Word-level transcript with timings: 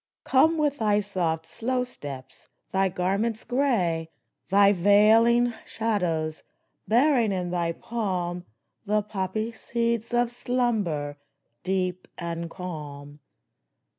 Come 0.23 0.57
with 0.57 0.79
thy 0.79 0.99
soft, 0.99 1.45
slow 1.45 1.83
steps, 1.83 2.49
thy 2.71 2.89
garments 2.89 3.43
gray, 3.43 4.09
Thy 4.49 4.73
veiling 4.73 5.53
shadows, 5.67 6.41
bearing 6.87 7.31
in 7.31 7.51
thy 7.51 7.73
palm 7.73 8.43
The 8.87 9.03
poppy 9.03 9.51
seeds 9.51 10.11
of 10.11 10.31
slumber, 10.31 11.19
deep 11.61 12.07
and 12.17 12.49
calm 12.49 13.19